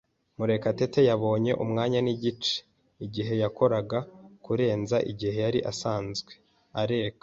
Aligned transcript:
Murekatete 0.37 1.01
yabonye 1.09 1.51
umwanya 1.63 1.99
nigice 2.05 2.53
igihe 3.05 3.33
yakoraga 3.43 3.99
kurenza 4.45 4.97
igihe 5.11 5.37
yari 5.45 5.59
asanzwe 5.71 6.31
areka. 6.81 7.19